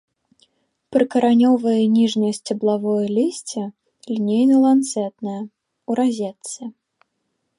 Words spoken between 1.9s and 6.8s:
ніжняе сцябловае лісце лінейна-ланцэтнае, у разетцы.